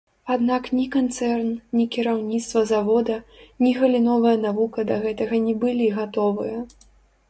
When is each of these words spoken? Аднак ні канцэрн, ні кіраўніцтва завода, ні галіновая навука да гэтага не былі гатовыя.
Аднак 0.35 0.69
ні 0.77 0.85
канцэрн, 0.95 1.51
ні 1.81 1.85
кіраўніцтва 1.97 2.65
завода, 2.73 3.21
ні 3.63 3.77
галіновая 3.83 4.35
навука 4.45 4.91
да 4.93 5.01
гэтага 5.09 5.45
не 5.49 5.59
былі 5.65 5.95
гатовыя. 6.01 6.65